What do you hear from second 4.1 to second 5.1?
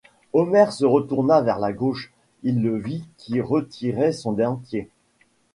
son dentier.